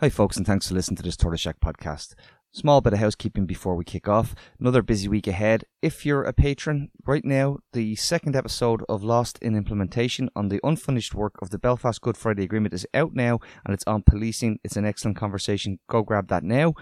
[0.00, 2.14] Hi, folks, and thanks for listening to this Tortoise Shack podcast.
[2.52, 4.34] Small bit of housekeeping before we kick off.
[4.58, 5.64] Another busy week ahead.
[5.82, 10.58] If you're a patron, right now, the second episode of Lost in Implementation on the
[10.64, 14.58] unfinished work of the Belfast Good Friday Agreement is out now and it's on policing.
[14.64, 15.80] It's an excellent conversation.
[15.86, 16.72] Go grab that now.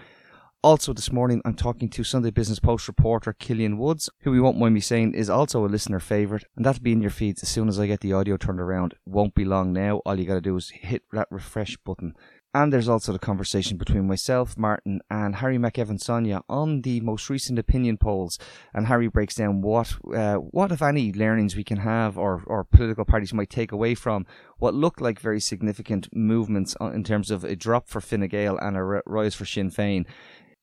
[0.63, 4.57] Also, this morning, I'm talking to Sunday Business Post reporter Killian Woods, who we won't
[4.57, 7.49] mind me saying is also a listener favourite, and that'll be in your feeds as
[7.49, 8.95] soon as I get the audio turned around.
[9.05, 9.97] Won't be long now.
[10.05, 12.13] All you got to do is hit that refresh button.
[12.51, 17.59] And there's also the conversation between myself, Martin, and Harry McEvansoneya on the most recent
[17.59, 18.39] opinion polls.
[18.73, 22.63] And Harry breaks down what, uh, what if any, learnings we can have or, or
[22.63, 24.25] political parties might take away from
[24.57, 28.75] what look like very significant movements in terms of a drop for Fine Gael and
[28.75, 30.05] a rise for Sinn Féin.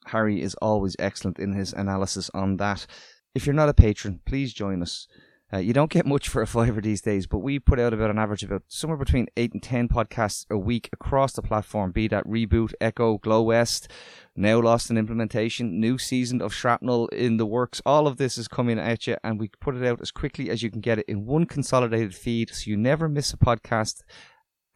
[0.06, 2.86] Harry is always excellent in his analysis on that.
[3.32, 5.06] If you're not a patron, please join us.
[5.52, 8.10] Uh, you don't get much for a fiver these days, but we put out about
[8.10, 11.92] an average of about somewhere between eight and ten podcasts a week across the platform.
[11.92, 13.88] Be that Reboot, Echo, Glow West,
[14.34, 17.80] now lost in implementation, new season of Shrapnel in the works.
[17.86, 20.62] All of this is coming at you, and we put it out as quickly as
[20.62, 24.02] you can get it in one consolidated feed, so you never miss a podcast,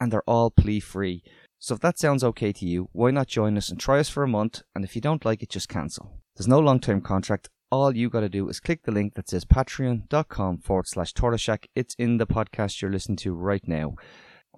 [0.00, 1.22] and they're all plea free.
[1.58, 4.22] So if that sounds okay to you, why not join us and try us for
[4.22, 4.62] a month?
[4.74, 6.22] And if you don't like it, just cancel.
[6.34, 9.28] There's no long term contract all you got to do is click the link that
[9.28, 11.66] says patreon.com forward slash tortoiseshack.
[11.74, 13.94] It's in the podcast you're listening to right now.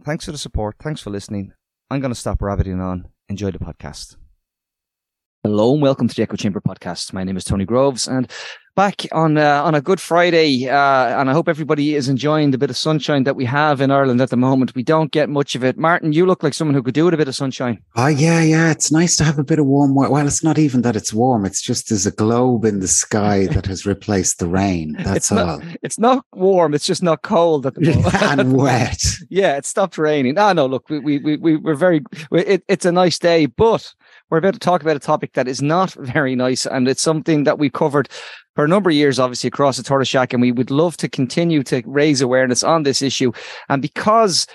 [0.04, 0.76] Thanks for the support.
[0.80, 1.52] Thanks for listening.
[1.90, 3.08] I'm going to stop rabbiting on.
[3.28, 4.16] Enjoy the podcast.
[5.44, 7.12] Hello and welcome to the Echo Chamber podcast.
[7.12, 8.30] My name is Tony Groves and
[8.76, 12.58] back on uh, on a Good Friday, uh, and I hope everybody is enjoying the
[12.58, 14.76] bit of sunshine that we have in Ireland at the moment.
[14.76, 15.76] We don't get much of it.
[15.76, 17.82] Martin, you look like someone who could do with a bit of sunshine.
[17.96, 18.70] Oh yeah, yeah.
[18.70, 19.96] It's nice to have a bit of warm.
[19.96, 21.44] Well, it's not even that it's warm.
[21.44, 24.92] It's just there's a globe in the sky that has replaced the rain.
[24.98, 25.58] That's it's all.
[25.58, 26.72] Not, it's not warm.
[26.72, 28.14] It's just not cold at the moment.
[28.22, 29.04] and wet.
[29.28, 30.38] yeah, it stopped raining.
[30.38, 30.66] Ah, no.
[30.66, 32.04] Look, we we we we're very.
[32.30, 33.92] It, it's a nice day, but
[34.32, 37.44] we're about to talk about a topic that is not very nice, and it's something
[37.44, 38.08] that we covered
[38.54, 41.08] for a number of years, obviously, across the Tortoise Shack, and we would love to
[41.08, 43.30] continue to raise awareness on this issue.
[43.68, 44.46] And because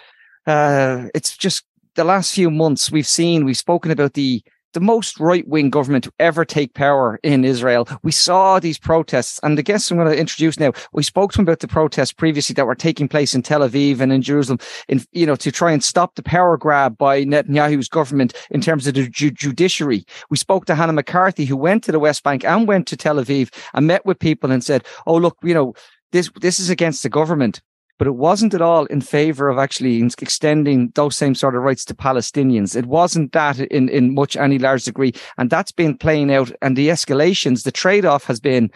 [0.47, 1.63] uh, it's just
[1.94, 4.44] the last few months, we've seen, we've spoken about the
[4.77, 7.88] the most right wing government to ever take power in Israel.
[8.03, 11.38] We saw these protests, and the guests I'm going to introduce now, we spoke to
[11.38, 14.59] them about the protests previously that were taking place in Tel Aviv and in Jerusalem,
[14.88, 18.85] in you know, to try and stop the power grab by Netanyahu's government in terms
[18.85, 20.05] of the ju- judiciary.
[20.29, 23.15] We spoke to Hannah McCarthy, who went to the West Bank and went to Tel
[23.15, 25.73] Aviv and met with people and said, "Oh, look, you know."
[26.13, 27.61] This, this is against the government
[27.97, 31.85] but it wasn't at all in favor of actually extending those same sort of rights
[31.85, 32.75] to Palestinians.
[32.75, 35.13] It wasn't that in, in much any large degree.
[35.38, 36.52] And that's been playing out.
[36.62, 38.72] And the escalations, the trade off has been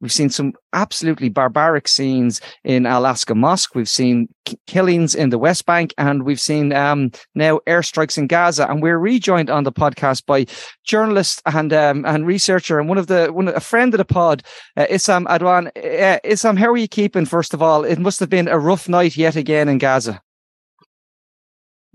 [0.00, 3.74] We've seen some absolutely barbaric scenes in Al-Aqsa Mosque.
[3.74, 4.28] We've seen
[4.66, 8.70] killings in the West Bank, and we've seen um, now airstrikes in Gaza.
[8.70, 10.46] And we're rejoined on the podcast by
[10.84, 14.42] journalist and um, and researcher and one of the one a friend of the pod,
[14.76, 15.68] uh, Issam Adwan.
[15.76, 17.26] Uh, Issam, how are you keeping?
[17.26, 20.22] First of all, it must have been a rough night yet again in Gaza.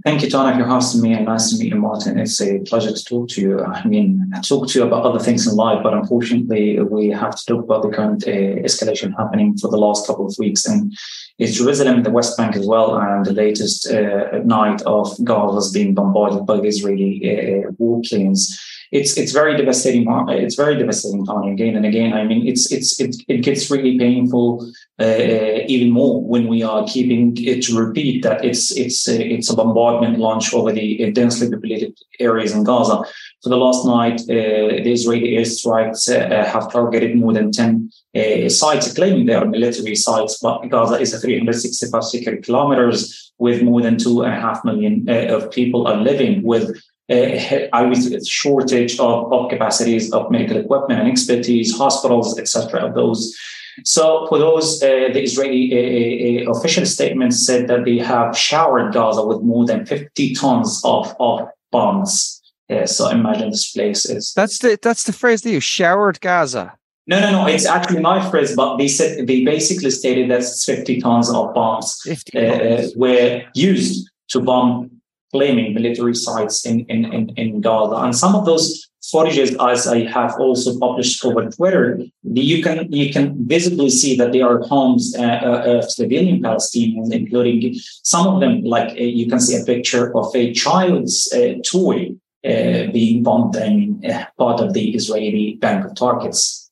[0.03, 2.19] Thank you, Tony, for hosting me, and nice to meet you, Martin.
[2.19, 3.63] It's a pleasure to talk to you.
[3.63, 7.35] I mean, I talk to you about other things in life, but unfortunately, we have
[7.35, 10.91] to talk about the current uh, escalation happening for the last couple of weeks, and
[11.37, 12.97] it's Jerusalem the West Bank as well.
[12.97, 18.59] And the latest uh, night of Gaza being bombarded by the Israeli uh, warplanes
[18.93, 20.05] it's it's very devastating.
[20.29, 21.51] It's very devastating, Tony.
[21.51, 22.13] Again and again.
[22.13, 24.71] I mean, it's it's it, it gets really painful
[25.01, 29.49] uh, even more when we are keeping it to repeat that it's it's uh, it's
[29.49, 33.01] a bombardment launch over the densely populated areas in Gaza.
[33.41, 38.47] For the last night, uh, the Israeli airstrikes uh, have targeted more than 10 uh,
[38.47, 43.81] sites, claiming they are military sites, but Gaza is a 365 square kilometers with more
[43.81, 46.79] than two and a half million uh, of people are living with
[47.09, 52.87] uh, I was shortage of, of capacities of medical equipment and expertise, hospitals, etc.
[52.87, 53.35] Of Those.
[53.83, 58.93] So for those, uh, the Israeli uh, uh, official statement said that they have showered
[58.93, 62.41] Gaza with more than 50 tons of, of bombs.
[62.69, 64.33] Uh, so imagine this place is.
[64.33, 66.77] That's the that's the phrase that you showered Gaza.
[67.05, 67.47] No, no, no.
[67.47, 71.99] It's actually my phrase, but they said they basically stated that 50 tons of bombs
[72.01, 74.92] fifty uh, were used to bomb
[75.33, 77.95] claiming military sites in, in, in, in Gaza.
[77.95, 83.11] And some of those footages, as I have also published over Twitter, you can you
[83.11, 88.39] can visibly see that there are homes uh, uh, of civilian Palestinians, including some of
[88.39, 92.15] them, like uh, you can see a picture of a child's uh, toy
[92.45, 96.71] uh, being bombed in uh, part of the Israeli bank of targets.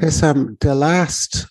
[0.00, 1.46] Yes, um, the last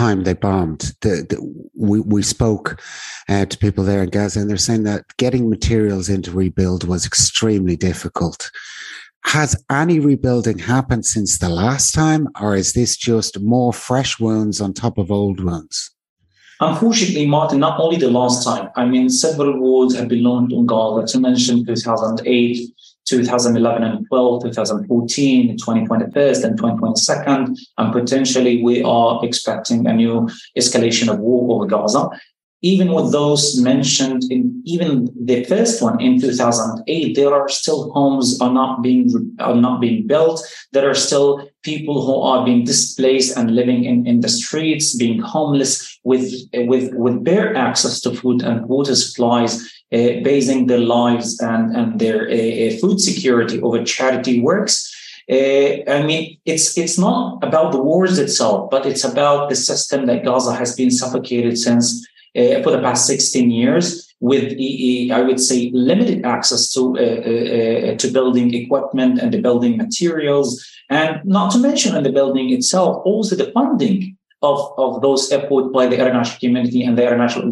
[0.00, 1.38] time they bombed, the, the,
[1.74, 2.80] we, we spoke
[3.28, 7.04] uh, to people there in Gaza, and they're saying that getting materials into rebuild was
[7.04, 8.50] extremely difficult.
[9.24, 14.60] Has any rebuilding happened since the last time, or is this just more fresh wounds
[14.60, 15.90] on top of old wounds?
[16.60, 18.70] Unfortunately, Martin, not only the last time.
[18.76, 21.12] I mean, several wars have been launched on Gaza.
[21.12, 22.58] To mention 2008,
[23.06, 31.12] 2011 and 12, 2014, 2021, and 2022, and potentially we are expecting a new escalation
[31.12, 32.08] of war over Gaza.
[32.62, 38.38] Even with those mentioned in even the first one in 2008 there are still homes
[38.38, 39.08] are not being
[39.38, 40.46] are not being built.
[40.72, 45.20] There are still people who are being displaced and living in, in the streets being
[45.20, 51.40] homeless with with with bare access to food and water supplies uh, basing their lives
[51.40, 54.86] and and their uh, uh food security over charity works.
[55.28, 60.06] Uh, I mean, it's it's not about the wars itself, but it's about the system
[60.06, 62.06] that Gaza has been suffocated since
[62.36, 64.52] uh, for the past 16 years with
[65.10, 71.20] I would say limited access to uh, to building equipment and the building materials, and
[71.24, 75.86] not to mention in the building itself, also the funding of, of those efforts by
[75.86, 77.44] the international community and the international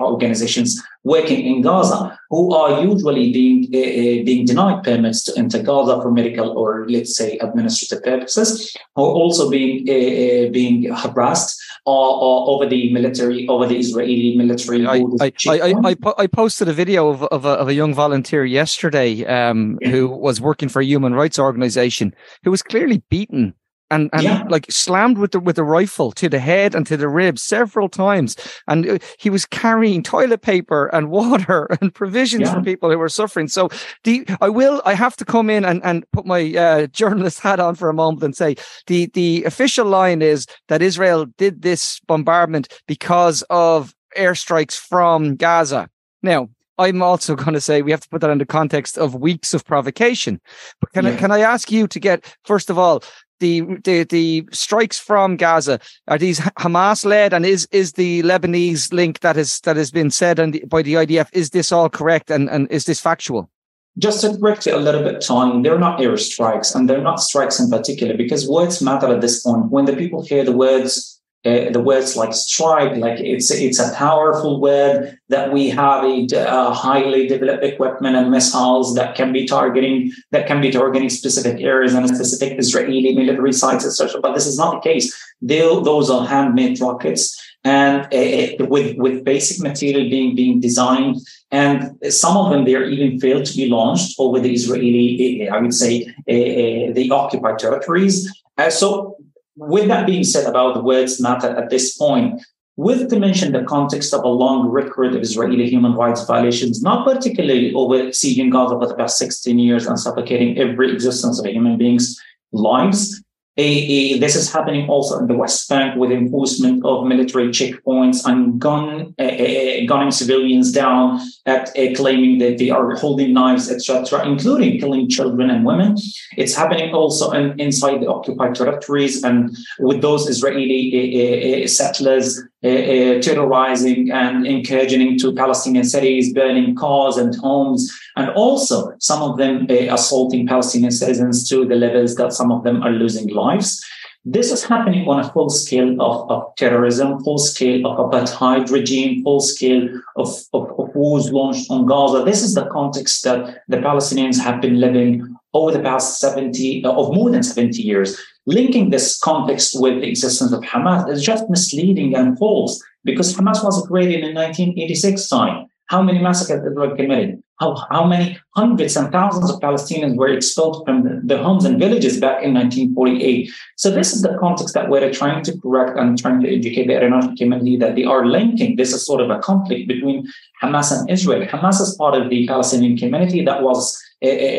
[0.00, 6.00] organizations working in Gaza, who are usually being uh, being denied permits to enter Gaza
[6.00, 12.66] for medical or let's say administrative purposes, who are also being uh, being harassed over
[12.66, 14.86] the military, over the Israeli military.
[14.86, 18.44] I, I, I, I, I, posted a video of, of, a, of a young volunteer
[18.44, 19.90] yesterday um, yeah.
[19.90, 22.12] who was working for a human rights organization
[22.42, 23.54] who was clearly beaten
[23.90, 24.44] and and yeah.
[24.48, 27.88] like slammed with the with the rifle to the head and to the ribs several
[27.88, 28.36] times
[28.66, 32.54] and uh, he was carrying toilet paper and water and provisions yeah.
[32.54, 33.68] for people who were suffering so
[34.04, 37.60] the i will i have to come in and and put my uh, journalist hat
[37.60, 38.56] on for a moment and say
[38.86, 45.88] the the official line is that israel did this bombardment because of airstrikes from gaza
[46.22, 46.48] now
[46.78, 49.54] I'm also going to say we have to put that in the context of weeks
[49.54, 50.40] of provocation.
[50.80, 51.12] But can yeah.
[51.12, 53.02] I can I ask you to get first of all
[53.40, 55.78] the the the strikes from Gaza
[56.08, 60.10] are these Hamas led, and is is the Lebanese link that has that has been
[60.10, 63.50] said and by the IDF is this all correct and and is this factual?
[63.98, 67.20] Just to correct it a little bit, Tom, they're not air strikes, and they're not
[67.20, 69.70] strikes in particular because words matter at this point.
[69.70, 71.16] When the people hear the words
[71.46, 76.26] uh, the words like strike, like it's it's a powerful word that we have a,
[76.34, 81.60] a, highly developed equipment and missiles that can be targeting that can be targeting specific
[81.62, 84.20] areas and specific Israeli military sites, etc.
[84.20, 85.14] But this is not the case.
[85.40, 91.16] They, those are handmade rockets and uh, with with basic material being being designed
[91.50, 95.58] and some of them they are even failed to be launched over the Israeli, I
[95.60, 98.16] would say, uh, the occupied territories.
[98.58, 99.16] Uh, so
[99.56, 102.42] with that being said about the words matter at this point,
[102.76, 107.06] with to mention the context of a long record of Israeli human rights violations, not
[107.06, 111.78] particularly over sieging Gaza for the past 16 years and suffocating every existence of human
[111.78, 112.20] beings'
[112.52, 113.22] lives,
[113.56, 119.14] this is happening also in the West Bank with enforcement of military checkpoints and gun,
[119.18, 125.08] uh, gunning civilians down at uh, claiming that they are holding knives, etc., including killing
[125.08, 125.96] children and women.
[126.36, 132.68] It's happening also in, inside the occupied territories and with those Israeli uh, settlers Uh,
[132.68, 139.36] uh, terrorizing and encouraging to Palestinian cities, burning cars and homes, and also some of
[139.36, 143.80] them uh, assaulting Palestinian citizens to the levels that some of them are losing lives.
[144.24, 149.22] This is happening on a full scale of, of terrorism, full scale of apartheid regime,
[149.22, 152.24] full scale of, of, of wars launched on Gaza.
[152.24, 156.90] This is the context that the Palestinians have been living over the past 70, uh,
[156.90, 158.20] of more than 70 years.
[158.46, 163.64] Linking this context with the existence of Hamas is just misleading and false because Hamas
[163.64, 165.66] was created in 1986 time.
[165.86, 167.42] How many massacres were committed?
[167.58, 172.20] How, how many hundreds and thousands of Palestinians were expelled from their homes and villages
[172.20, 173.50] back in 1948?
[173.76, 176.96] So this is the context that we're trying to correct and trying to educate the
[176.96, 178.76] international community that they are linking.
[178.76, 180.26] This is sort of a conflict between
[180.62, 181.46] Hamas and Israel.
[181.46, 184.00] Hamas is part of the Palestinian community that was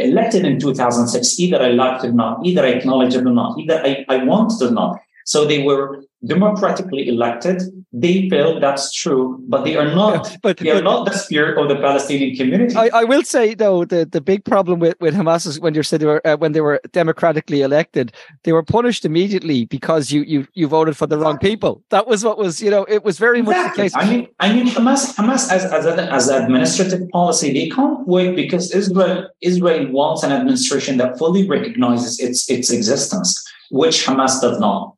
[0.05, 1.39] elected in 2006.
[1.39, 4.23] Either I liked it or not, either I acknowledge it or not, either I, I
[4.23, 4.99] want it or not.
[5.25, 7.61] So they were democratically elected.
[7.93, 10.29] They feel that's true, but they are not.
[10.29, 12.75] Yeah, but, they are not the spirit of the Palestinian community.
[12.75, 15.83] I, I, will say though the, the big problem with, with Hamas is when you
[15.83, 18.11] said they were uh, when they were democratically elected,
[18.43, 21.81] they were punished immediately because you you you voted for the wrong people.
[21.89, 23.63] That was what was you know it was very exactly.
[23.63, 23.95] much the case.
[23.95, 28.05] I mean I mean Hamas Hamas as as, a, as an administrative policy they can't
[28.05, 33.29] work because Israel Israel wants an administration that fully recognizes its its existence,
[33.71, 34.96] which Hamas does not.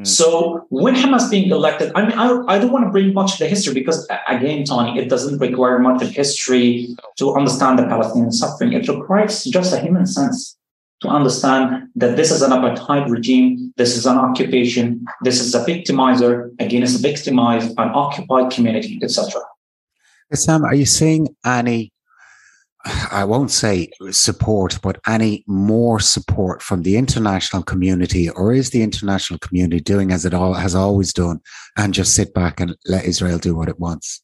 [0.00, 0.06] Mm.
[0.06, 3.38] So when Hamas being elected, I mean, I, I don't want to bring much of
[3.38, 8.32] the history because, again, Tony, it doesn't require much of history to understand the Palestinian
[8.32, 8.72] suffering.
[8.72, 10.56] It requires just a human sense
[11.02, 15.64] to understand that this is an apartheid regime, this is an occupation, this is a
[15.64, 19.40] victimizer against a victimized, an occupied community, etc.
[20.32, 21.92] Sam, are you seeing any
[22.84, 28.82] I won't say support, but any more support from the international community, or is the
[28.82, 31.40] international community doing as it all has always done
[31.76, 34.22] and just sit back and let Israel do what it wants?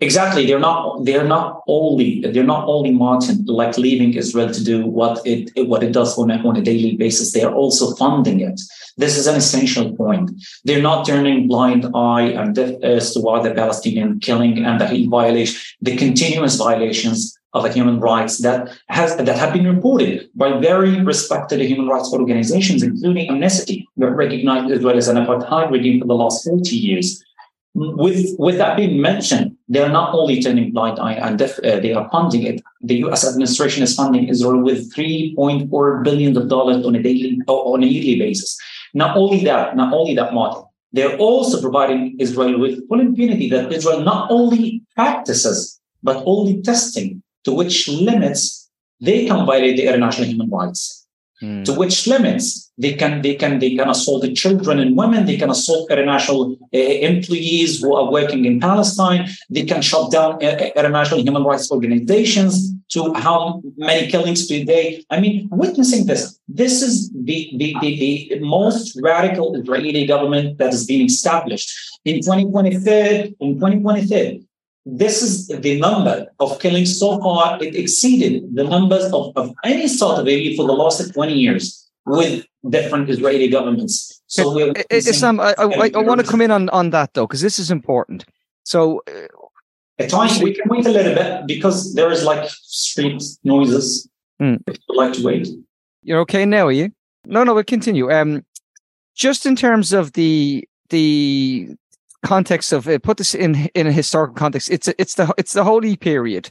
[0.00, 0.44] Exactly.
[0.44, 1.04] They're not.
[1.04, 2.20] They're not only.
[2.20, 6.30] They're not only Martin like leaving Israel to do what it what it does on
[6.30, 7.32] a, on a daily basis.
[7.32, 8.60] They are also funding it.
[8.98, 10.32] This is an essential point.
[10.64, 15.06] They're not turning blind eye and deaf as to what the Palestinian killing and the
[15.06, 21.00] violation, the continuous violations of human rights that has that have been reported by very
[21.00, 26.14] respected human rights organizations, including Amnesty, that recognized Israel as an apartheid regime for the
[26.14, 27.22] last 40 years.
[27.78, 32.08] With, with that being mentioned, they're not only turning blind eye and uh, they are
[32.08, 32.62] funding it.
[32.80, 33.28] The U.S.
[33.28, 38.18] administration is funding Israel with 3.4 billion of dollars on a daily on a yearly
[38.18, 38.58] basis.
[38.94, 43.70] Not only that, not only that, model, they're also providing Israel with full impunity that
[43.70, 48.68] Israel not only practices but only testing to which limits
[49.00, 51.06] they can violate the international human rights.
[51.42, 51.64] Mm.
[51.66, 55.26] To which limits they can they can they can assault the children and women.
[55.26, 59.28] They can assault international uh, employees who are working in Palestine.
[59.50, 62.72] They can shut down uh, international human rights organizations.
[62.90, 65.04] To how many killings per day?
[65.10, 67.92] I mean, witnessing this, this is the the, the,
[68.30, 71.68] the most radical Israeli government that is being established
[72.04, 73.34] in 2023.
[73.40, 74.45] In 2023,
[74.86, 77.60] this is the number of killings so far.
[77.62, 81.90] It exceeded the numbers of, of any sort of Arabia for the last 20 years
[82.06, 84.22] with different Israeli governments.
[84.28, 84.72] So we're
[85.40, 88.24] I, I, I, want to come in on, on that though, because this is important.
[88.62, 89.26] So uh,
[89.98, 94.08] at times we can wait a little bit because there is like street noises.
[94.40, 94.62] Mm.
[94.68, 95.48] If you like to wait.
[96.02, 96.92] You're okay now, are you?
[97.24, 98.12] No, no, we'll continue.
[98.12, 98.44] Um,
[99.16, 101.70] just in terms of the the
[102.26, 104.70] context of it, put this in in a historical context.
[104.70, 106.50] It's it's the it's the holy period.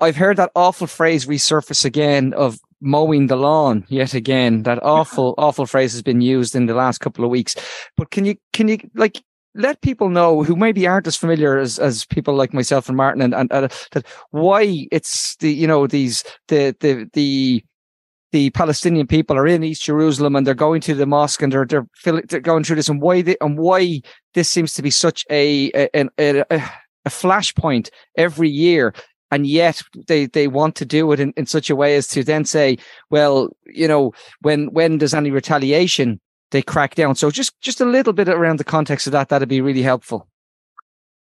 [0.00, 4.64] I've heard that awful phrase resurface again of mowing the lawn yet again.
[4.64, 7.54] That awful awful phrase has been used in the last couple of weeks.
[7.96, 9.22] But can you can you like
[9.54, 13.20] let people know who maybe aren't as familiar as, as people like myself and Martin
[13.22, 17.62] and, and uh, that why it's the you know these the the the
[18.32, 21.66] the Palestinian people are in East Jerusalem and they're going to the mosque and they're
[21.66, 24.00] they're, they're going through this and why they, and why
[24.34, 28.94] this seems to be such a a, a, a flashpoint every year.
[29.30, 32.22] And yet they they want to do it in, in such a way as to
[32.24, 32.76] then say
[33.10, 36.20] well you know when when there's any retaliation
[36.50, 37.14] they crack down.
[37.14, 40.28] So just just a little bit around the context of that that'd be really helpful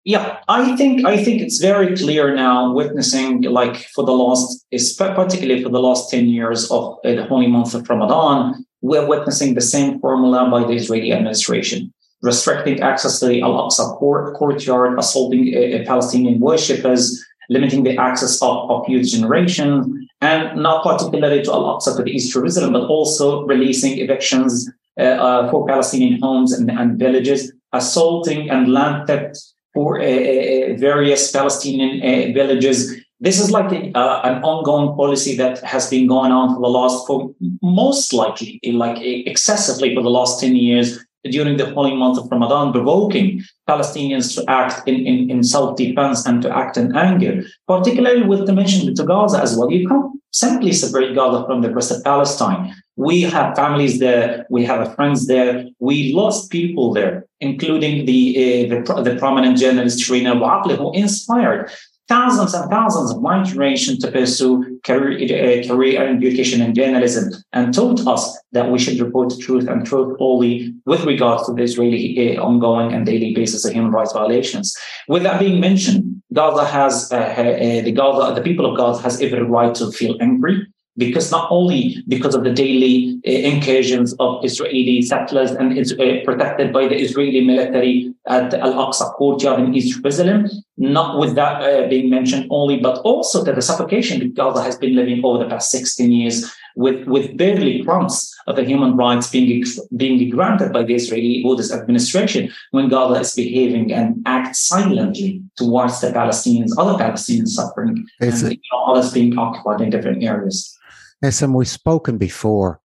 [0.05, 4.65] yeah, I think I think it's very clear now, witnessing like for the last,
[4.97, 9.55] particularly for the last ten years of uh, the holy month of Ramadan, we're witnessing
[9.55, 14.97] the same formula by the Israeli administration, restricting access to the Al Aqsa court, courtyard,
[14.97, 21.51] assaulting uh, Palestinian worshippers, limiting the access of, of youth generation, and not particularly to
[21.51, 26.53] Al Aqsa to the East Jerusalem, but also releasing evictions uh, uh, for Palestinian homes
[26.53, 29.37] and, and villages, assaulting and land theft
[29.79, 32.77] for uh, uh, various Palestinian uh, villages.
[33.21, 37.07] This is like a, an ongoing policy that has been going on for the last,
[37.07, 38.97] for most likely, like
[39.31, 40.87] excessively for the last 10 years
[41.31, 46.41] during the holy month of Ramadan, provoking Palestinians to act in, in, in self-defense and
[46.41, 49.71] to act in anger, particularly with the mention to Gaza as well.
[49.71, 52.73] You can't simply separate Gaza from the rest of Palestine.
[52.95, 54.45] We have families there.
[54.49, 55.65] We have friends there.
[55.79, 61.71] We lost people there, including the uh, the, the, prominent journalist Abu Akleh, who inspired
[62.09, 67.31] thousands and thousands of my generation to pursue career, uh, career in education and journalism
[67.53, 71.53] and taught us that we should report the truth and truth only with regards to
[71.53, 74.75] the Israeli uh, ongoing and daily basis of human rights violations.
[75.07, 79.21] With that being mentioned, Gaza has uh, uh the Gaza, the people of Gaza has
[79.21, 80.67] every right to feel angry
[80.99, 86.19] because not only because of the daily uh, incursions of Israeli settlers and is uh,
[86.25, 91.87] protected by the Israeli military at Al-Aqsa courtyard in East Jerusalem, not with that uh,
[91.87, 95.49] being mentioned only, but also that the suffocation that Gaza has been living over the
[95.49, 99.63] past 16 years with, with barely crumbs of the human rights being,
[99.95, 106.01] being granted by the Israeli Buddhist administration when Gaza is behaving and act silently towards
[106.01, 110.75] the Palestinians, other Palestinians suffering, it's and you know, others being occupied in different areas.
[111.21, 112.79] And we've spoken before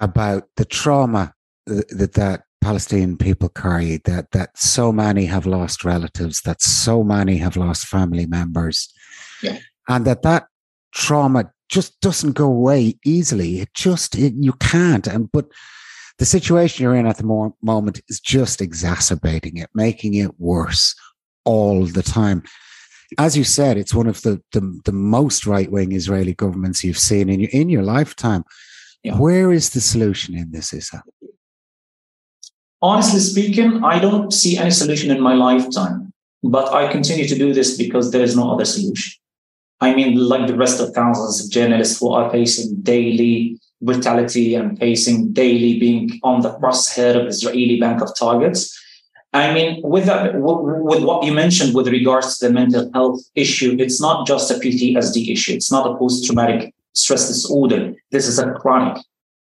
[0.00, 1.32] about the trauma
[1.66, 7.36] that that Palestinian people carry that that so many have lost relatives, that so many
[7.36, 8.92] have lost family members,
[9.42, 9.58] yeah.
[9.88, 10.46] and that that
[10.92, 13.60] trauma just doesn't go away easily.
[13.60, 15.06] It just it, you can't.
[15.06, 15.46] And but
[16.18, 20.94] the situation you're in at the mo- moment is just exacerbating it, making it worse
[21.44, 22.42] all the time.
[23.18, 26.98] As you said, it's one of the the, the most right wing Israeli governments you've
[26.98, 28.44] seen in your in your lifetime.
[29.02, 29.16] Yeah.
[29.18, 31.02] Where is the solution in this, Issa?
[32.82, 37.52] Honestly speaking, I don't see any solution in my lifetime, but I continue to do
[37.52, 39.12] this because there is no other solution.
[39.80, 44.78] I mean, like the rest of thousands of journalists who are facing daily brutality and
[44.78, 48.76] facing daily being on the crosshair of Israeli bank of targets.
[49.36, 53.76] I mean, with that, with what you mentioned with regards to the mental health issue,
[53.78, 55.52] it's not just a PTSD issue.
[55.52, 57.94] It's not a post-traumatic stress disorder.
[58.10, 58.96] This is a chronic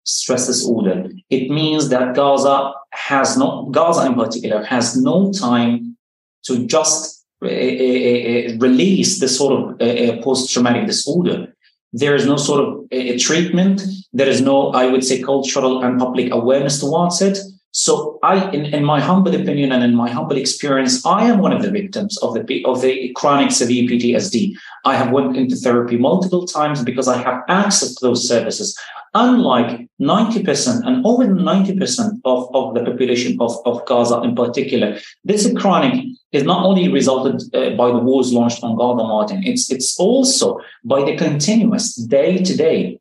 [0.04, 1.10] stress disorder.
[1.30, 5.98] It means that Gaza has no, Gaza in particular, has no time
[6.44, 11.56] to just uh, uh, uh, release this sort of post-traumatic disorder.
[11.94, 13.82] There is no sort of treatment.
[14.14, 17.40] There is no, I would say, cultural and public awareness towards it.
[17.72, 21.54] So I, in, in my humble opinion and in my humble experience, I am one
[21.54, 24.54] of the victims of the of the chronic severe PTSD.
[24.86, 28.78] I have went into therapy multiple times because I have access to those services.
[29.16, 35.52] Unlike 90% and over 90% of, of the population of, of Gaza in particular, this
[35.58, 40.00] chronic is not only resulted uh, by the wars launched on Gaza, Martin, it's, it's
[40.00, 43.00] also by the continuous day to day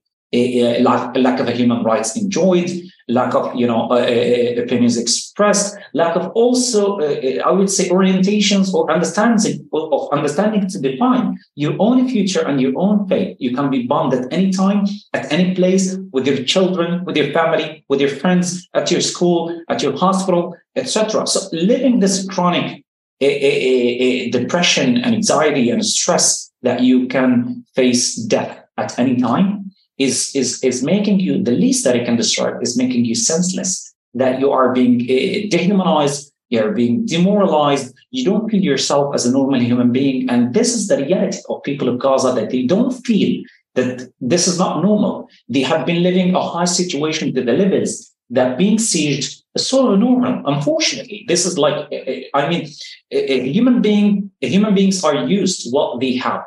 [0.80, 2.70] lack, lack of human rights enjoyed,
[3.08, 7.88] lack of you know uh, uh, opinions expressed, lack of also uh, I would say
[7.88, 13.36] orientations or understanding of understanding to define your own future and your own fate.
[13.40, 17.32] You can be bound at any time, at any place, with your children, with your
[17.32, 21.26] family, with your friends, at your school, at your hospital, etc.
[21.26, 22.84] So living this chronic
[23.20, 29.67] depression and anxiety and stress that you can face death at any time
[29.99, 33.95] is is is making you the least that it can describe is making you senseless
[34.15, 37.95] that you are being uh, dehumanized you're being demoralized.
[38.11, 40.30] You don't feel yourself as a normal human being.
[40.30, 44.49] And this is the reality of people of gaza that they don't feel that this
[44.49, 45.28] is not normal.
[45.49, 49.93] They have been living a high situation to the levels that being sieged is sort
[49.93, 50.43] of normal.
[50.47, 52.69] Unfortunately this is like eh, eh, i mean
[53.13, 56.43] a human being human beings are used to what they have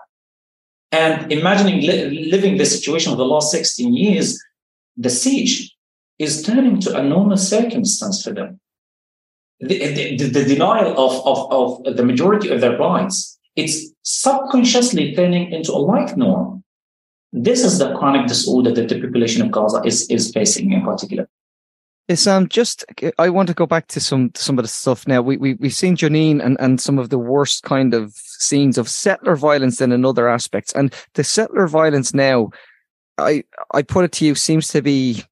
[0.91, 4.41] and imagining li- living this situation of the last 16 years,
[4.97, 5.75] the siege
[6.19, 8.59] is turning to a normal circumstance for them.
[9.59, 15.51] The, the, the denial of, of, of the majority of their rights, it's subconsciously turning
[15.51, 16.63] into a life norm.
[17.31, 21.29] This is the chronic disorder that the population of Gaza is, is facing in particular.
[22.13, 22.83] Sam, just
[23.17, 25.21] I want to go back to some some of the stuff now.
[25.21, 28.89] We we we've seen Jenin and and some of the worst kind of scenes of
[28.89, 32.49] settler violence than in other aspects, and the settler violence now,
[33.17, 35.23] I I put it to you, seems to be.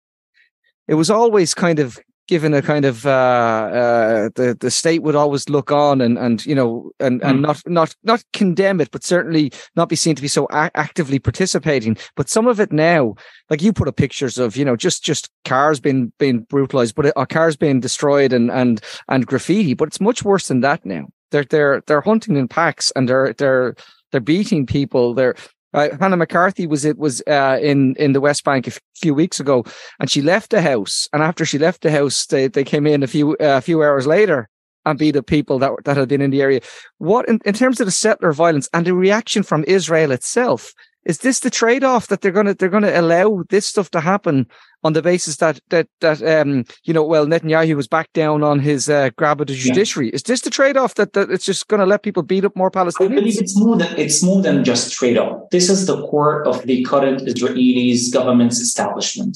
[0.87, 5.15] It was always kind of given a kind of uh, uh, the the state would
[5.15, 7.41] always look on and and you know and and mm.
[7.41, 11.17] not not not condemn it, but certainly not be seen to be so a- actively
[11.17, 11.97] participating.
[12.15, 13.15] But some of it now,
[13.49, 17.11] like you put up pictures of you know just just cars being being brutalized, but
[17.17, 19.73] uh, cars being destroyed and and and graffiti.
[19.73, 21.07] But it's much worse than that now.
[21.31, 23.75] They're they're they're hunting in packs and they're they're
[24.11, 25.13] they're beating people.
[25.13, 25.35] They're
[25.73, 29.13] uh, Hannah McCarthy was it was uh, in in the West Bank a f- few
[29.13, 29.63] weeks ago,
[29.99, 31.07] and she left the house.
[31.13, 33.83] And after she left the house, they, they came in a few uh, a few
[33.83, 34.49] hours later
[34.85, 36.61] and beat up people that that had been in the area.
[36.97, 40.73] What in, in terms of the settler violence and the reaction from Israel itself?
[41.09, 44.45] Is this the trade off that they're gonna they're gonna allow this stuff to happen
[44.83, 48.59] on the basis that that that um you know well Netanyahu was back down on
[48.59, 50.09] his uh, grab of the judiciary.
[50.09, 50.17] Yeah.
[50.17, 52.55] Is this the trade off that, that it's just going to let people beat up
[52.55, 53.13] more Palestinians?
[53.13, 55.49] I believe it's more than it's more than just trade off.
[55.49, 59.35] This is the core of the current Israelis government's establishment.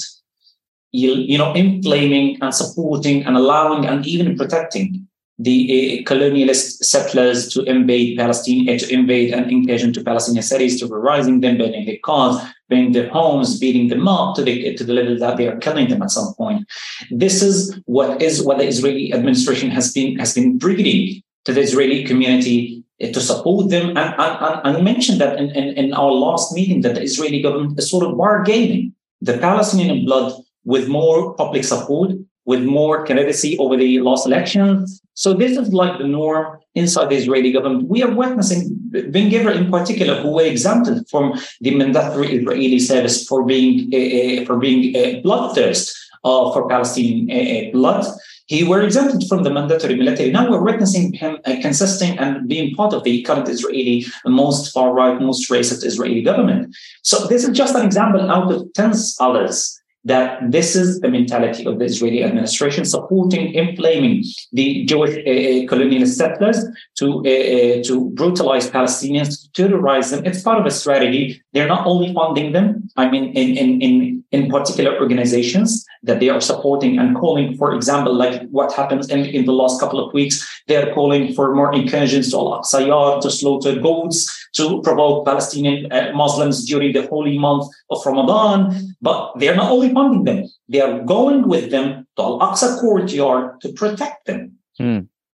[0.91, 5.07] You, you know, inflaming and supporting and allowing and even protecting
[5.39, 10.79] the uh, colonialist settlers to invade Palestine, uh, to invade and engage into Palestinian cities,
[10.79, 14.93] terrorizing them, burning their cars, burning their homes, beating them up to the to the
[14.93, 16.67] level that they are killing them at some point.
[17.09, 21.61] This is what is what the Israeli administration has been has been breeding to the
[21.61, 23.97] Israeli community uh, to support them.
[23.97, 27.41] And, and, and I mentioned that in, in, in our last meeting that the Israeli
[27.41, 32.11] government is sort of bargaining the Palestinian blood with more public support
[32.45, 35.01] with more candidacy over the last elections.
[35.13, 37.87] So this is like the norm inside the Israeli government.
[37.87, 43.25] We are witnessing Ben Gvir in particular, who were exempted from the mandatory Israeli service
[43.25, 48.05] for being uh, for being uh, bloodthirst uh, for Palestinian blood.
[48.47, 50.29] He were exempted from the mandatory military.
[50.29, 55.19] Now we're witnessing him consisting and being part of the current Israeli, most far right,
[55.21, 56.75] most racist Israeli government.
[57.03, 61.65] So this is just an example out of tens others that this is the mentality
[61.65, 68.69] of the Israeli administration, supporting, inflaming the Jewish uh, colonial settlers to uh, to brutalize
[68.69, 70.25] Palestinians, to terrorize them.
[70.25, 71.41] It's part of a strategy.
[71.53, 72.89] They're not only funding them.
[72.97, 77.73] I mean, in in in in particular organizations that they are supporting and calling, for
[77.73, 81.73] example, like what happens in, in the last couple of weeks, they're calling for more
[81.73, 87.65] incursions to Al-Aqsa to slaughter goats, to provoke Palestinian uh, Muslims during the holy month
[87.89, 88.95] of Ramadan.
[89.01, 93.73] But they're not only funding them, they are going with them to Al-Aqsa courtyard to
[93.73, 94.57] protect them.
[94.77, 94.99] Hmm.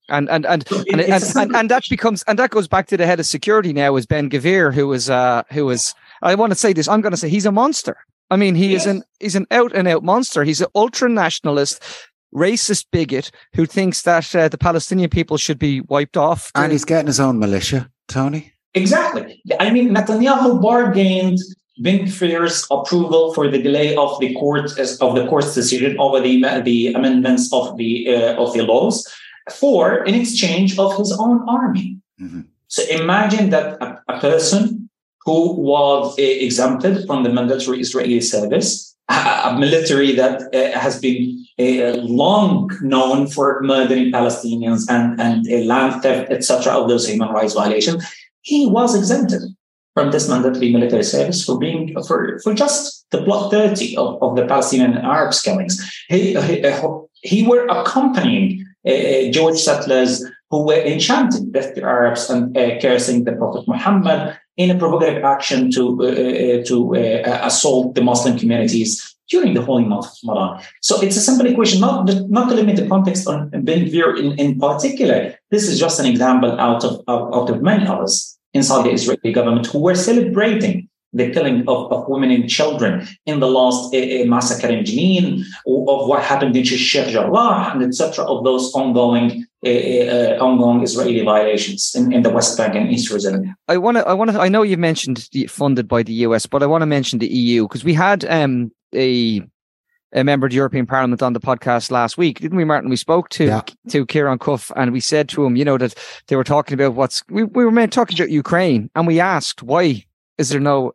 [0.09, 3.05] And and and and, and, and, and, that becomes and that goes back to the
[3.05, 6.59] head of security now is Ben Gvir, who was uh who was I want to
[6.59, 7.97] say this, I'm gonna say he's a monster.
[8.29, 8.81] I mean, he yes.
[8.81, 10.43] is an he's an out and out monster.
[10.43, 11.81] He's an ultra nationalist,
[12.35, 16.51] racist bigot who thinks that uh, the Palestinian people should be wiped off.
[16.53, 18.52] To- and he's getting his own militia, Tony.
[18.73, 19.41] Exactly.
[19.59, 21.39] I mean, Netanyahu bargained
[21.79, 26.61] Ben Gvir's approval for the delay of the court of the court's decision over the
[26.63, 29.07] the amendments of the uh, of the laws
[29.51, 31.97] for in exchange of his own army.
[32.21, 32.41] Mm-hmm.
[32.67, 34.89] So imagine that a, a, person
[35.25, 39.13] who was uh, exempted from the mandatory Israeli service, a,
[39.45, 46.01] a military that uh, has been uh, long known for murdering Palestinians and and land
[46.03, 48.03] theft, etc., of those human rights violations
[48.43, 49.41] he was exempted
[49.93, 54.35] from this mandatory military service for being for, for just the block 30 of, of
[54.35, 55.79] the Palestinian Arab killings.
[56.09, 56.73] He, he,
[57.21, 63.23] he were accompanying uh, Jewish settlers who were enchanted with the Arabs and uh, cursing
[63.23, 68.37] the Prophet Muhammad in a provocative action to uh, uh to uh, assault the Muslim
[68.37, 70.63] communities during the holy month of Ramadan.
[70.81, 74.37] So it's a simple equation, not, not to limit the context on Ben Gvir in,
[74.39, 75.35] in particular.
[75.51, 79.67] This is just an example out of, out of many others inside the Israeli government
[79.67, 84.67] who were celebrating the killing of, of women and children in the last uh, massacre
[84.67, 88.25] in Jenin, of what happened in Sheikh Jarrah, and etc.
[88.25, 93.09] of those ongoing uh, uh, ongoing Israeli violations in, in the West Bank and East
[93.09, 93.55] Jerusalem.
[93.67, 94.07] I want to.
[94.07, 94.39] I want to.
[94.39, 97.27] I know you mentioned the, funded by the US, but I want to mention the
[97.27, 99.41] EU because we had um, a
[100.15, 102.89] a member of the European Parliament on the podcast last week, didn't we, Martin?
[102.89, 103.61] We spoke to yeah.
[103.89, 105.95] to Ciarán Cuffe and we said to him, you know, that
[106.27, 109.63] they were talking about what's we, we were meant talking about Ukraine and we asked
[109.63, 110.05] why
[110.37, 110.93] is there no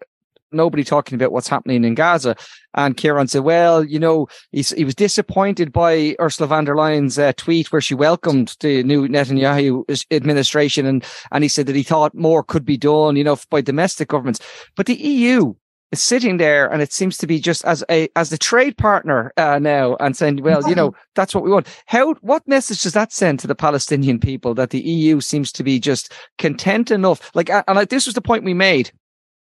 [0.53, 2.37] nobody talking about what's happening in Gaza.
[2.75, 7.19] And Ciarán said, well, you know, he's, he was disappointed by Ursula von der Leyen's
[7.19, 10.87] uh, tweet where she welcomed the new Netanyahu administration.
[10.87, 14.09] And, and he said that he thought more could be done, you know, by domestic
[14.09, 14.41] governments.
[14.77, 15.55] But the EU
[15.93, 19.33] is sitting there and it seems to be just as a as the trade partner
[19.37, 22.93] uh, now and saying well you know that's what we want how what message does
[22.93, 27.31] that send to the palestinian people that the eu seems to be just content enough
[27.35, 28.91] like and like, this was the point we made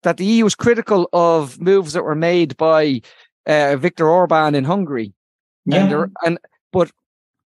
[0.03, 3.01] that the eu was critical of moves that were made by
[3.47, 5.13] uh, Viktor Orban in Hungary
[5.67, 5.85] yeah.
[5.85, 6.39] and, and
[6.73, 6.91] but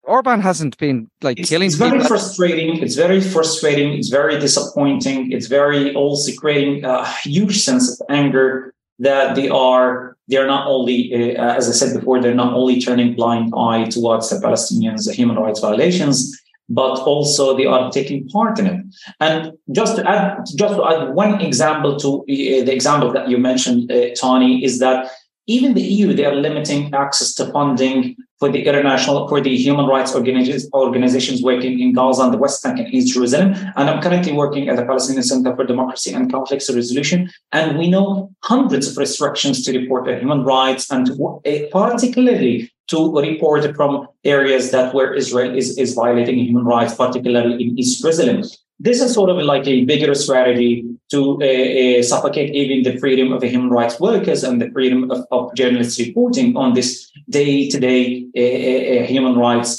[0.05, 1.66] Orban hasn't been like it's, killing.
[1.66, 2.83] It's very frustrating.
[2.83, 3.92] It's very frustrating.
[3.92, 5.31] It's very disappointing.
[5.31, 11.12] It's very also creating a huge sense of anger that they are they're not only,
[11.37, 15.37] uh, as I said before, they're not only turning blind eye towards the Palestinians' human
[15.37, 18.81] rights violations, but also they are taking part in it.
[19.20, 23.37] And just to add, just to add one example to uh, the example that you
[23.37, 25.11] mentioned, uh, Tony, is that
[25.46, 29.87] even the EU they are limiting access to funding for the international, for the human
[29.87, 33.55] rights organizations working in Gaza and the West Bank and East Jerusalem.
[33.76, 37.31] And I'm currently working at the Palestinian Center for Democracy and Conflict Resolution.
[37.52, 41.09] And we know hundreds of restrictions to report their human rights and
[41.44, 47.62] eh, particularly to report from areas that where Israel is, is violating human rights, particularly
[47.62, 48.42] in East Jerusalem.
[48.83, 53.33] This is sort of like a bigger strategy to uh, uh, suffocate even the freedom
[53.33, 58.03] of human rights workers and the freedom of, of journalists reporting on this day-to-day
[58.42, 59.79] uh, human rights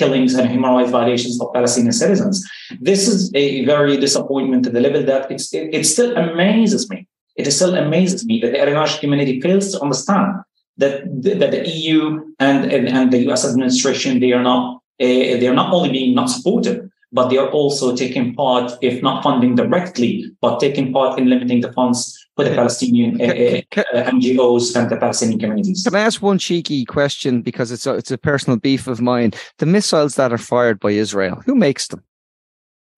[0.00, 2.42] killings and human rights violations of Palestinian citizens.
[2.80, 7.06] This is a very disappointment to the level that it, it still amazes me.
[7.36, 10.32] It still amazes me that the international community fails to understand
[10.78, 10.94] that,
[11.40, 15.74] that the EU and, and, and the US administration, they are not, they are not
[15.74, 20.58] only being not supportive, but they are also taking part, if not funding directly, but
[20.58, 25.38] taking part in limiting the funds for the Palestinian uh, uh, NGOs and the Palestinian
[25.38, 25.84] communities.
[25.84, 29.32] Can I ask one cheeky question because it's a, it's a personal beef of mine?
[29.58, 32.02] The missiles that are fired by Israel, who makes them?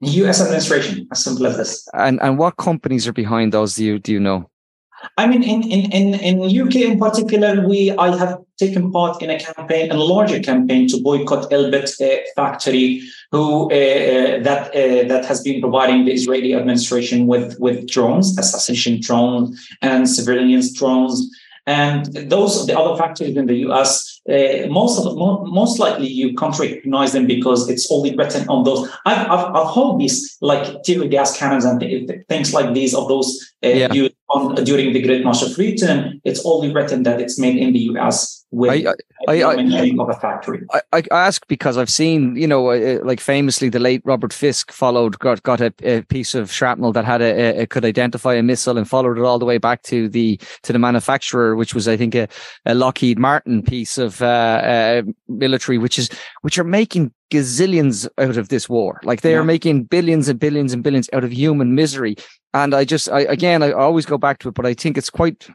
[0.00, 0.40] The U.S.
[0.40, 1.86] administration, as simple as this.
[1.94, 3.76] And and what companies are behind those?
[3.76, 4.50] Do you do you know?
[5.18, 9.30] I mean, in in in in UK in particular, we I have taken part in
[9.30, 15.08] a campaign, a larger campaign to boycott Elbit uh, factory, who uh, uh that uh,
[15.08, 21.30] that has been providing the Israeli administration with with drones, assassination drones, and civilians drones.
[21.66, 26.06] And those of the other factories in the US, uh, most of the, most likely
[26.06, 28.88] you can't recognize them because it's only written on those.
[29.04, 33.08] I've I've, I've heard these like tear gas cannons and th- things like these of
[33.08, 33.92] those uh, yeah.
[33.92, 36.20] used on, during the Great March of Freedom.
[36.24, 38.94] It's only written that it's made in the US with I,
[39.28, 40.62] I, I, of a factory.
[40.72, 44.72] I, I ask because I've seen, you know, uh, like famously, the late Robert Fisk
[44.72, 48.42] followed got got a, a piece of shrapnel that had a, a, could identify a
[48.42, 51.88] missile and followed it all the way back to the to the manufacturer, which was
[51.88, 52.28] I think a,
[52.64, 56.08] a Lockheed Martin piece of uh, uh, military, which is
[56.42, 59.00] which are making gazillions out of this war.
[59.02, 59.38] Like they yeah.
[59.38, 62.16] are making billions and billions and billions out of human misery.
[62.54, 65.10] And I just, I, again, I always go back to it, but I think it's
[65.10, 65.48] quite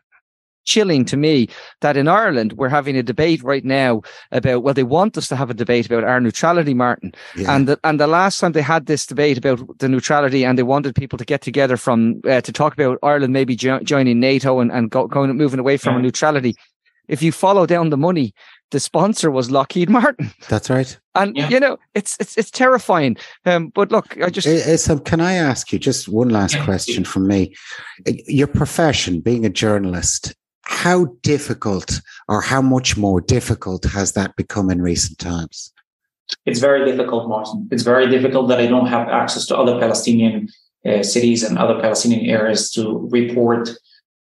[0.66, 1.48] chilling to me
[1.82, 5.36] that in Ireland we're having a debate right now about well they want us to
[5.36, 7.56] have a debate about our neutrality Martin yeah.
[7.56, 10.64] and the, and the last time they had this debate about the neutrality and they
[10.64, 14.60] wanted people to get together from uh, to talk about Ireland maybe jo- joining NATO
[14.60, 16.02] and, and go, going moving away from yeah.
[16.02, 16.56] neutrality
[17.08, 18.34] if you follow down the money
[18.72, 20.32] the sponsor was Lockheed Martin.
[20.50, 20.98] That's right.
[21.14, 21.50] And yeah.
[21.50, 23.18] you know, it's it's it's terrifying.
[23.46, 27.28] Um, but look, I just uh, can I ask you just one last question from
[27.28, 27.54] me?
[28.06, 34.70] Your profession, being a journalist, how difficult or how much more difficult has that become
[34.70, 35.74] in recent times?
[36.46, 37.68] It's very difficult, Martin.
[37.72, 40.48] It's very difficult that I don't have access to other Palestinian
[40.86, 43.70] uh, cities and other Palestinian areas to report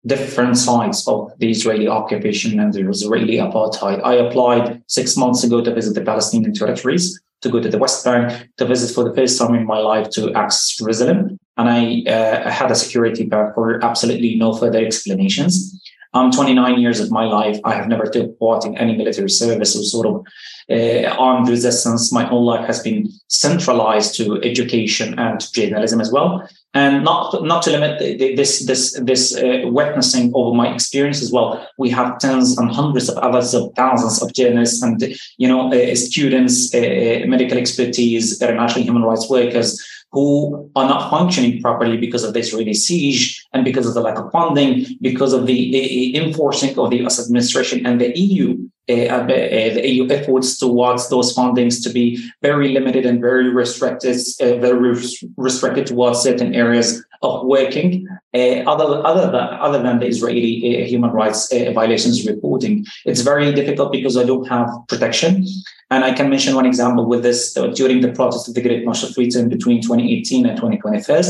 [0.07, 4.01] different sides of the Israeli occupation and the Israeli apartheid.
[4.03, 8.05] I applied six months ago to visit the Palestinian territories, to go to the West
[8.05, 11.39] Bank, to visit for the first time in my life to access Jerusalem.
[11.57, 15.79] And I uh, had a security pack for absolutely no further explanations.
[16.13, 17.59] I'm 29 years of my life.
[17.65, 20.27] I have never took part in any military service or sort of
[20.69, 22.13] uh, armed resistance.
[22.13, 26.49] My whole life has been centralized to education and journalism as well.
[26.73, 31.67] And not not to limit this this this uh, witnessing over my experience as well.
[31.79, 35.03] We have tens and hundreds of others of thousands of journalists and
[35.39, 39.81] you know uh, students, uh, uh, medical expertise, international human rights workers
[40.13, 44.19] who are not functioning properly because of the Israeli siege and because of the lack
[44.19, 50.09] of funding, because of the enforcing of the US administration and the EU the EU
[50.11, 54.97] efforts towards those fundings to be very limited and very restricted, uh, very
[55.37, 58.07] restricted towards certain areas of working.
[58.35, 63.21] Uh, other, other, than, other than the Israeli uh, human rights uh, violations reporting, it's
[63.21, 65.47] very difficult because I don't have protection.
[65.91, 69.03] And I can mention one example with this during the protest of the Great March
[69.03, 71.25] of Freedom between 2018 and 2021.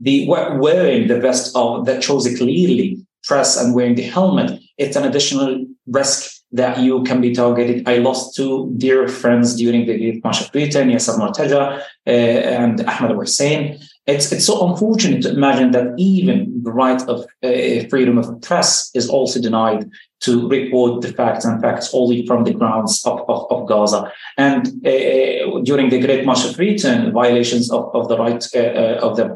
[0.00, 5.04] The wearing the vest of that shows clearly press and wearing the helmet, it's an
[5.04, 7.88] additional risk that you can be targeted.
[7.88, 12.80] I lost two dear friends during the Great March of Return, Yasser Mortaja uh, and
[12.88, 13.80] Ahmed Hussein.
[14.06, 18.90] It's, it's so unfortunate to imagine that even the right of uh, freedom of press
[18.94, 23.46] is also denied to report the facts and facts only from the grounds of, of,
[23.50, 24.12] of Gaza.
[24.36, 28.98] And uh, during the Great March of Return, violations of, of the right uh, uh
[29.02, 29.26] of the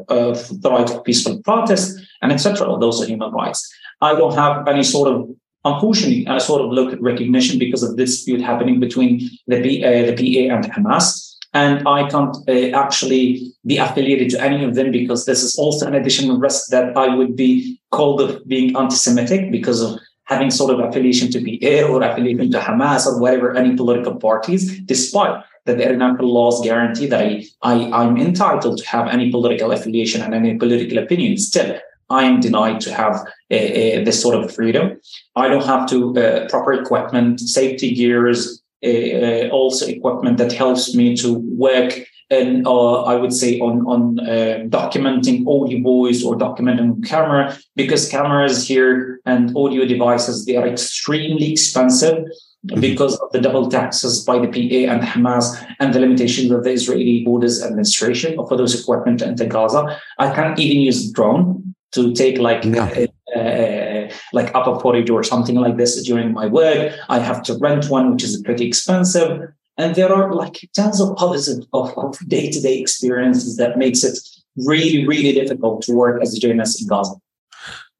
[0.61, 2.77] the right of peaceful protest and etc.
[2.79, 3.67] Those are human rights.
[4.01, 5.29] I don't have any sort of
[5.65, 10.11] unfortunately, a sort of look at recognition because of this dispute happening between the, uh,
[10.11, 11.25] the PA and Hamas.
[11.53, 15.87] And I can't uh, actually be affiliated to any of them because this is also
[15.87, 20.71] an additional risk that I would be called of being anti-Semitic because of having sort
[20.71, 25.77] of affiliation to PA or affiliation to Hamas or whatever, any political parties, despite that
[25.77, 30.35] the international laws guarantee that I, I, I'm entitled to have any political affiliation and
[30.35, 31.37] any political opinion.
[31.37, 31.79] Still,
[32.11, 34.99] I am denied to have this sort of freedom.
[35.35, 41.15] I don't have to uh, proper equipment, safety gears, uh, also equipment that helps me
[41.17, 47.05] to work and uh, I would say on on uh, documenting audio voice or documenting
[47.05, 52.79] camera because cameras here and audio devices they are extremely expensive mm-hmm.
[52.79, 55.45] because of the double taxes by the PA and Hamas
[55.79, 59.99] and the limitations of the Israeli Borders Administration for those equipment into Gaza.
[60.19, 63.07] I can't even use drone to take like yeah.
[63.35, 66.93] Uh, like upper porridge or something like this during my work.
[67.09, 69.49] I have to rent one, which is pretty expensive.
[69.77, 74.19] And there are like tons of others of, day-to-day experiences that makes it
[74.57, 77.15] really, really difficult to work as a journalist in Gaza.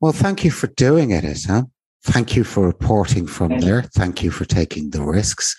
[0.02, 1.72] Well, thank you for doing it, Issam.
[2.04, 3.82] Thank you for reporting from thank there.
[3.82, 3.90] You.
[3.94, 5.56] Thank you for taking the risks.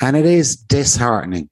[0.00, 1.50] And it is disheartening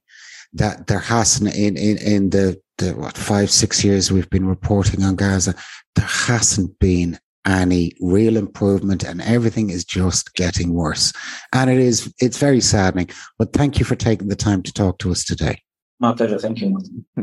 [0.53, 5.03] that there hasn't in, in, in the, the what five, six years we've been reporting
[5.03, 5.55] on Gaza,
[5.95, 11.13] there hasn't been any real improvement and everything is just getting worse.
[11.53, 13.09] And it is, it's very saddening.
[13.39, 15.63] But thank you for taking the time to talk to us today.
[15.99, 16.37] My pleasure.
[16.37, 16.77] Thank you.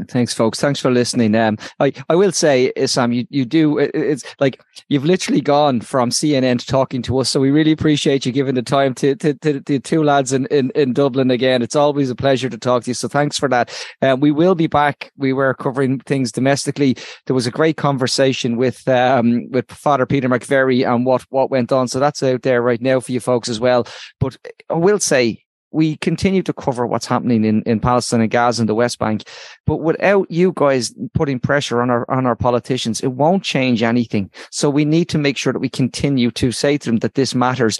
[0.09, 0.61] Thanks, folks.
[0.61, 1.37] Thanks for listening.
[1.37, 5.81] Um, I, I will say, uh, Sam, you, you do, it's like you've literally gone
[5.81, 7.31] from CNN to talking to us.
[7.31, 10.47] So we really appreciate you giving the time to, to, to the two lads in,
[10.47, 11.63] in, in Dublin again.
[11.63, 12.95] It's always a pleasure to talk to you.
[12.95, 13.73] So thanks for that.
[14.03, 15.13] Um, we will be back.
[15.17, 16.97] We were covering things domestically.
[17.27, 21.71] There was a great conversation with, um, with Father Peter McVerry and what, what went
[21.71, 21.87] on.
[21.87, 23.87] So that's out there right now for you folks as well.
[24.19, 24.37] But
[24.69, 25.44] I will say,
[25.75, 29.25] we continue to cover what's happening in, in Palestine and Gaza and the West Bank.
[29.67, 34.31] But without you guys putting pressure on our on our politicians, it won't change anything.
[34.51, 37.35] So we need to make sure that we continue to say to them that this
[37.35, 37.79] matters.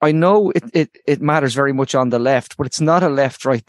[0.00, 3.08] I know it, it, it matters very much on the left, but it's not a
[3.08, 3.64] left right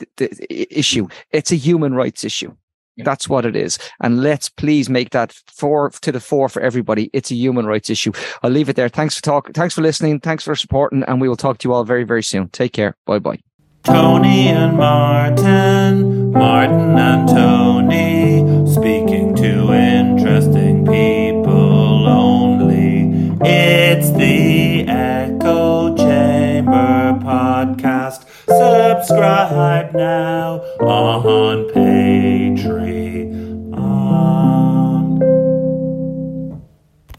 [0.50, 1.08] issue.
[1.32, 2.54] It's a human rights issue.
[2.96, 3.04] Yeah.
[3.04, 3.78] That's what it is.
[4.02, 7.10] And let's please make that for to the fore for everybody.
[7.14, 8.14] It's a human rights issue.
[8.42, 8.90] I'll leave it there.
[8.90, 9.54] Thanks for talking.
[9.54, 10.20] Thanks for listening.
[10.22, 11.04] Thanks for supporting.
[11.04, 12.50] And we will talk to you all very, very soon.
[12.50, 12.96] Take care.
[13.06, 13.40] Bye bye.
[13.86, 23.38] Tony and Martin, Martin and Tony, speaking to interesting people only.
[23.42, 28.26] It's the Echo Chamber podcast.
[28.48, 33.25] Subscribe now on Patreon.